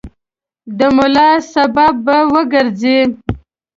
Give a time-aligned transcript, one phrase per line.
[0.77, 2.99] د ملال سبب به وګرځي.